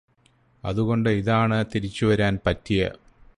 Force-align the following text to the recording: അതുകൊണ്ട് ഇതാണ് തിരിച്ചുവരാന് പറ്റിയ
അതുകൊണ്ട് 0.63 1.09
ഇതാണ് 1.11 1.65
തിരിച്ചുവരാന് 1.73 2.41
പറ്റിയ 2.45 2.81